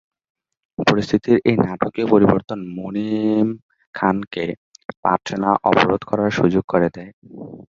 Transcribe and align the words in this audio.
পরিস্থিতির 0.79 1.37
এ 1.45 1.53
নাটকীয় 1.59 2.07
পরিবর্তন 2.07 2.59
মুনিম 2.75 3.47
খানকে 3.95 4.45
পাটনা 5.03 5.49
অবরোধ 5.69 6.01
করার 6.09 6.31
সুযোগ 6.39 6.63
করে 6.67 6.87
দেয়। 6.95 7.11